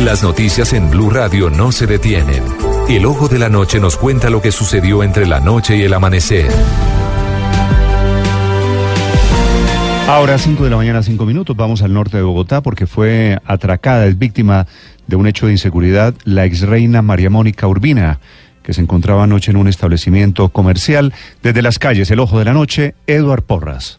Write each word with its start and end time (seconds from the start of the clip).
Las 0.00 0.22
noticias 0.22 0.72
en 0.74 0.90
Blue 0.90 1.10
Radio 1.10 1.50
no 1.50 1.72
se 1.72 1.88
detienen. 1.88 2.44
El 2.88 3.04
ojo 3.04 3.26
de 3.26 3.40
la 3.40 3.48
noche 3.48 3.80
nos 3.80 3.96
cuenta 3.96 4.30
lo 4.30 4.40
que 4.40 4.52
sucedió 4.52 5.02
entre 5.02 5.26
la 5.26 5.40
noche 5.40 5.76
y 5.76 5.82
el 5.82 5.92
amanecer. 5.92 6.46
Ahora, 10.06 10.38
5 10.38 10.62
de 10.62 10.70
la 10.70 10.76
mañana, 10.76 11.02
5 11.02 11.26
minutos, 11.26 11.56
vamos 11.56 11.82
al 11.82 11.92
norte 11.92 12.16
de 12.16 12.22
Bogotá 12.22 12.62
porque 12.62 12.86
fue 12.86 13.40
atracada, 13.44 14.06
es 14.06 14.16
víctima 14.16 14.68
de 15.08 15.16
un 15.16 15.26
hecho 15.26 15.46
de 15.46 15.52
inseguridad, 15.52 16.14
la 16.22 16.44
ex 16.44 16.60
reina 16.60 17.02
María 17.02 17.28
Mónica 17.28 17.66
Urbina, 17.66 18.20
que 18.62 18.74
se 18.74 18.80
encontraba 18.80 19.24
anoche 19.24 19.50
en 19.50 19.56
un 19.56 19.66
establecimiento 19.66 20.48
comercial. 20.50 21.12
Desde 21.42 21.60
las 21.60 21.80
calles, 21.80 22.08
el 22.12 22.20
ojo 22.20 22.38
de 22.38 22.44
la 22.44 22.52
noche, 22.52 22.94
Eduard 23.08 23.42
Porras. 23.42 23.98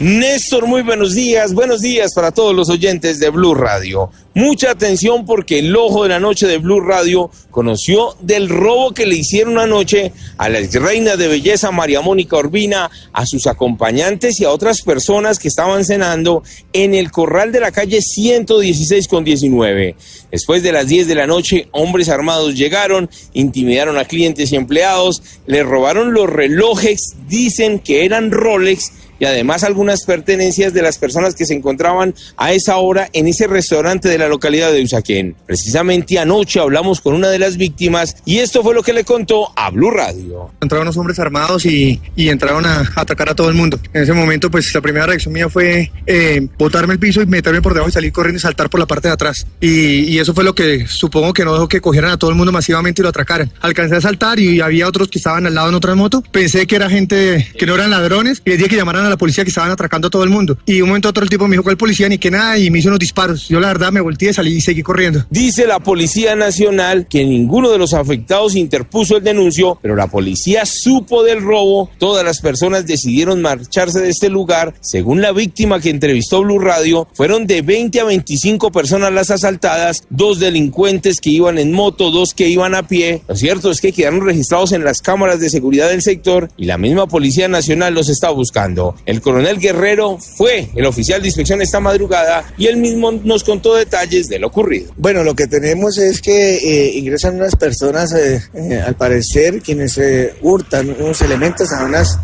Néstor, 0.00 0.68
muy 0.68 0.82
buenos 0.82 1.16
días. 1.16 1.52
Buenos 1.52 1.80
días 1.80 2.14
para 2.14 2.30
todos 2.30 2.54
los 2.54 2.68
oyentes 2.68 3.18
de 3.18 3.30
Blue 3.30 3.56
Radio. 3.56 4.12
Mucha 4.32 4.70
atención 4.70 5.26
porque 5.26 5.58
el 5.58 5.74
ojo 5.74 6.04
de 6.04 6.10
la 6.10 6.20
noche 6.20 6.46
de 6.46 6.58
Blue 6.58 6.80
Radio 6.80 7.32
conoció 7.50 8.14
del 8.20 8.48
robo 8.48 8.94
que 8.94 9.06
le 9.06 9.16
hicieron 9.16 9.58
anoche 9.58 10.12
a 10.36 10.48
la 10.48 10.60
reina 10.60 11.16
de 11.16 11.26
belleza 11.26 11.72
María 11.72 12.00
Mónica 12.00 12.36
Urbina, 12.36 12.88
a 13.12 13.26
sus 13.26 13.48
acompañantes 13.48 14.40
y 14.40 14.44
a 14.44 14.50
otras 14.50 14.82
personas 14.82 15.40
que 15.40 15.48
estaban 15.48 15.84
cenando 15.84 16.44
en 16.72 16.94
el 16.94 17.10
corral 17.10 17.50
de 17.50 17.58
la 17.58 17.72
calle 17.72 18.00
116 18.00 19.08
con 19.08 19.24
19. 19.24 19.96
Después 20.30 20.62
de 20.62 20.70
las 20.70 20.86
10 20.86 21.08
de 21.08 21.14
la 21.16 21.26
noche, 21.26 21.66
hombres 21.72 22.08
armados 22.08 22.54
llegaron, 22.54 23.10
intimidaron 23.32 23.98
a 23.98 24.04
clientes 24.04 24.52
y 24.52 24.56
empleados, 24.56 25.24
le 25.46 25.64
robaron 25.64 26.12
los 26.12 26.30
relojes, 26.30 27.16
dicen 27.26 27.80
que 27.80 28.04
eran 28.04 28.30
Rolex 28.30 28.92
y 29.18 29.24
además 29.24 29.64
algunas 29.64 30.04
pertenencias 30.04 30.72
de 30.72 30.82
las 30.82 30.98
personas 30.98 31.34
que 31.34 31.46
se 31.46 31.54
encontraban 31.54 32.14
a 32.36 32.52
esa 32.52 32.76
hora 32.76 33.08
en 33.12 33.26
ese 33.26 33.46
restaurante 33.46 34.08
de 34.08 34.18
la 34.18 34.28
localidad 34.28 34.72
de 34.72 34.82
Usaquén. 34.82 35.34
Precisamente 35.46 36.18
anoche 36.18 36.60
hablamos 36.60 37.00
con 37.00 37.14
una 37.14 37.28
de 37.28 37.38
las 37.38 37.56
víctimas 37.56 38.16
y 38.24 38.38
esto 38.38 38.62
fue 38.62 38.74
lo 38.74 38.82
que 38.82 38.92
le 38.92 39.04
contó 39.04 39.52
a 39.56 39.70
Blue 39.70 39.90
Radio. 39.90 40.50
Entraron 40.60 40.86
unos 40.86 40.96
hombres 40.96 41.18
armados 41.18 41.64
y, 41.66 42.00
y 42.16 42.28
entraron 42.28 42.64
a, 42.66 42.90
atacar 42.96 43.28
a 43.28 43.34
todo 43.34 43.48
el 43.48 43.54
mundo. 43.54 43.78
En 43.92 44.02
ese 44.02 44.12
momento, 44.12 44.50
pues 44.50 44.72
la 44.74 44.80
primera 44.80 45.06
reacción 45.06 45.32
mía 45.32 45.48
fue 45.48 45.90
eh, 46.06 46.46
botarme 46.58 46.94
el 46.94 46.98
piso 46.98 47.22
y 47.22 47.26
meterme 47.26 47.62
por 47.62 47.74
debajo 47.74 47.88
y 47.88 47.92
salir 47.92 48.12
corriendo 48.12 48.38
y 48.38 48.40
saltar 48.40 48.70
por 48.70 48.80
la 48.80 48.86
parte 48.86 49.08
de 49.08 49.14
atrás. 49.14 49.46
Y, 49.60 50.00
y 50.04 50.18
eso 50.18 50.34
fue 50.34 50.44
lo 50.44 50.54
que 50.54 50.86
supongo 50.86 51.32
que 51.32 51.44
no 51.44 51.52
dejó 51.52 51.68
que 51.68 51.80
cogieran 51.80 52.10
a 52.10 52.16
todo 52.16 52.30
el 52.30 52.36
mundo 52.36 52.52
masivamente 52.52 53.02
y 53.02 53.04
lo 53.04 53.08
atracaran. 53.08 53.50
Alcancé 53.60 53.96
a 53.96 54.00
saltar 54.00 54.38
y 54.38 54.60
había 54.60 54.86
otros 54.86 55.08
que 55.08 55.18
estaban 55.18 55.46
al 55.46 55.54
lado 55.54 55.68
en 55.68 55.74
otra 55.74 55.94
moto. 55.94 56.22
Pensé 56.30 56.66
que 56.66 56.76
era 56.76 56.88
gente 56.88 57.48
que 57.58 57.66
no 57.66 57.74
eran 57.74 57.90
ladrones 57.90 58.42
y 58.44 58.52
dije 58.52 58.68
que 58.68 58.76
llamaran 58.76 59.06
a 59.06 59.07
la 59.10 59.16
policía 59.16 59.44
que 59.44 59.50
estaban 59.50 59.70
atracando 59.70 60.08
a 60.08 60.10
todo 60.10 60.24
el 60.24 60.30
mundo. 60.30 60.58
Y 60.66 60.80
un 60.80 60.88
momento 60.88 61.08
otro 61.08 61.22
el 61.22 61.30
tipo 61.30 61.48
me 61.48 61.56
dijo 61.56 61.70
el 61.70 61.76
policía 61.76 62.08
ni 62.08 62.18
que 62.18 62.30
nada 62.30 62.58
y 62.58 62.70
me 62.70 62.78
hizo 62.78 62.88
unos 62.88 62.98
disparos. 62.98 63.48
Yo 63.48 63.60
la 63.60 63.68
verdad 63.68 63.92
me 63.92 64.00
volteé, 64.00 64.32
salí 64.32 64.54
y 64.54 64.60
seguí 64.60 64.82
corriendo. 64.82 65.24
Dice 65.30 65.66
la 65.66 65.80
Policía 65.80 66.36
Nacional 66.36 67.06
que 67.08 67.24
ninguno 67.24 67.70
de 67.70 67.78
los 67.78 67.94
afectados 67.94 68.56
interpuso 68.56 69.16
el 69.16 69.24
denuncio, 69.24 69.78
pero 69.80 69.96
la 69.96 70.06
policía 70.06 70.64
supo 70.66 71.22
del 71.22 71.42
robo. 71.42 71.90
Todas 71.98 72.24
las 72.24 72.40
personas 72.40 72.86
decidieron 72.86 73.42
marcharse 73.42 74.00
de 74.00 74.10
este 74.10 74.28
lugar. 74.28 74.74
Según 74.80 75.20
la 75.20 75.32
víctima 75.32 75.80
que 75.80 75.90
entrevistó 75.90 76.42
Blue 76.42 76.58
Radio, 76.58 77.08
fueron 77.14 77.46
de 77.46 77.62
20 77.62 78.00
a 78.00 78.04
25 78.04 78.70
personas 78.70 79.12
las 79.12 79.30
asaltadas, 79.30 80.04
dos 80.10 80.38
delincuentes 80.38 81.20
que 81.20 81.30
iban 81.30 81.58
en 81.58 81.72
moto, 81.72 82.10
dos 82.10 82.34
que 82.34 82.48
iban 82.48 82.74
a 82.74 82.86
pie. 82.86 83.22
Lo 83.28 83.36
cierto 83.36 83.70
es 83.70 83.80
que 83.80 83.92
quedaron 83.92 84.24
registrados 84.24 84.72
en 84.72 84.84
las 84.84 85.00
cámaras 85.00 85.40
de 85.40 85.50
seguridad 85.50 85.88
del 85.88 86.02
sector 86.02 86.48
y 86.56 86.66
la 86.66 86.78
misma 86.78 87.06
Policía 87.06 87.48
Nacional 87.48 87.94
los 87.94 88.08
está 88.08 88.30
buscando. 88.30 88.94
El 89.06 89.20
coronel 89.20 89.58
Guerrero 89.58 90.18
fue 90.18 90.70
el 90.74 90.86
oficial 90.86 91.20
de 91.22 91.28
inspección 91.28 91.62
esta 91.62 91.80
madrugada 91.80 92.44
y 92.56 92.66
él 92.66 92.76
mismo 92.76 93.12
nos 93.12 93.44
contó 93.44 93.74
detalles 93.74 94.28
de 94.28 94.38
lo 94.38 94.48
ocurrido. 94.48 94.92
Bueno, 94.96 95.24
lo 95.24 95.34
que 95.34 95.46
tenemos 95.46 95.98
es 95.98 96.20
que 96.20 96.56
eh, 96.56 96.98
ingresan 96.98 97.36
unas 97.36 97.56
personas, 97.56 98.12
eh, 98.12 98.42
eh, 98.54 98.82
al 98.84 98.96
parecer, 98.96 99.60
quienes 99.62 99.98
hurtan 100.42 100.90
unos 100.90 101.20
elementos 101.22 101.72
a 101.72 101.84
unas 101.84 102.18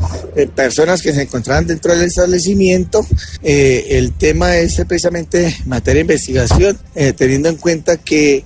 personas 0.54 1.02
que 1.02 1.12
se 1.12 1.22
encontraban 1.22 1.66
dentro 1.66 1.92
del 1.94 2.04
establecimiento. 2.04 3.06
el 3.42 4.12
tema 4.12 4.56
es 4.56 4.76
precisamente 4.86 5.56
materia 5.66 5.98
de 5.98 6.12
investigación, 6.12 6.78
teniendo 7.16 7.48
en 7.48 7.56
cuenta 7.56 7.96
que 7.96 8.44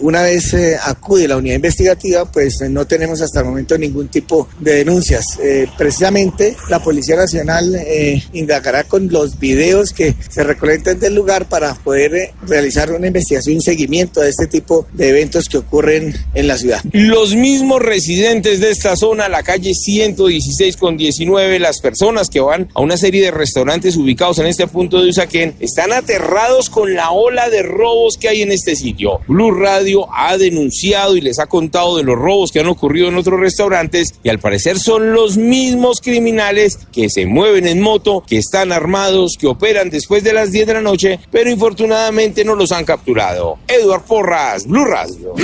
una 0.00 0.22
vez 0.22 0.54
acude 0.84 1.28
la 1.28 1.36
unidad 1.36 1.56
investigativa, 1.56 2.30
pues 2.30 2.60
no 2.68 2.86
tenemos 2.86 3.20
hasta 3.20 3.40
el 3.40 3.46
momento 3.46 3.76
ningún 3.78 4.08
tipo 4.08 4.48
de 4.58 4.76
denuncias. 4.76 5.24
precisamente 5.76 6.56
la 6.68 6.82
Policía 6.82 7.16
Nacional 7.16 7.69
indagará 8.32 8.84
con 8.84 9.08
los 9.08 9.38
videos 9.38 9.92
que 9.92 10.14
se 10.28 10.44
recolectan 10.44 10.98
del 10.98 11.14
lugar 11.14 11.48
para 11.48 11.74
poder 11.74 12.14
eh, 12.14 12.32
realizar 12.46 12.92
una 12.92 13.06
investigación 13.06 13.56
y 13.56 13.60
seguimiento 13.60 14.20
a 14.20 14.28
este 14.28 14.46
tipo 14.46 14.86
de 14.92 15.10
eventos 15.10 15.48
que 15.48 15.58
ocurren 15.58 16.14
en 16.34 16.46
la 16.46 16.56
ciudad. 16.56 16.80
Los 16.92 17.34
mismos 17.34 17.80
residentes 17.80 18.60
de 18.60 18.70
esta 18.70 18.96
zona, 18.96 19.28
la 19.28 19.42
calle 19.42 19.74
116 19.74 20.76
con 20.76 20.96
19, 20.96 21.58
las 21.58 21.80
personas 21.80 22.28
que 22.28 22.40
van 22.40 22.68
a 22.74 22.80
una 22.80 22.96
serie 22.96 23.22
de 23.22 23.30
restaurantes 23.30 23.96
ubicados 23.96 24.38
en 24.38 24.46
este 24.46 24.66
punto 24.66 25.02
de 25.02 25.10
Usaquén, 25.10 25.54
están 25.60 25.92
aterrados 25.92 26.70
con 26.70 26.94
la 26.94 27.10
ola 27.10 27.50
de 27.50 27.62
robos 27.62 28.16
que 28.16 28.28
hay 28.28 28.42
en 28.42 28.52
este 28.52 28.76
sitio. 28.76 29.20
Blue 29.26 29.52
Radio 29.52 30.08
ha 30.14 30.36
denunciado 30.36 31.16
y 31.16 31.20
les 31.20 31.38
ha 31.38 31.46
contado 31.46 31.96
de 31.96 32.04
los 32.04 32.16
robos 32.16 32.52
que 32.52 32.60
han 32.60 32.68
ocurrido 32.68 33.08
en 33.08 33.16
otros 33.16 33.40
restaurantes 33.40 34.14
y 34.22 34.28
al 34.28 34.38
parecer 34.38 34.78
son 34.78 35.12
los 35.12 35.36
mismos 35.36 36.00
criminales 36.00 36.78
que 36.92 37.08
se 37.08 37.26
en 37.66 37.80
moto, 37.80 38.22
que 38.26 38.38
están 38.38 38.72
armados, 38.72 39.36
que 39.38 39.46
operan 39.46 39.90
después 39.90 40.22
de 40.24 40.32
las 40.32 40.52
10 40.52 40.66
de 40.66 40.74
la 40.74 40.80
noche, 40.80 41.20
pero 41.30 41.50
infortunadamente 41.50 42.44
no 42.44 42.54
los 42.54 42.72
han 42.72 42.84
capturado. 42.84 43.58
Eduard 43.66 44.02
Porras, 44.02 44.66
Blue 44.66 44.84
Radio. 44.84 45.34